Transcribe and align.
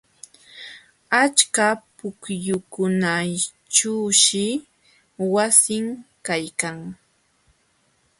Achka 1.21 1.67
pukyukunaćhuushi 1.97 4.45
wasin 5.33 5.85
kaykan. 6.25 6.77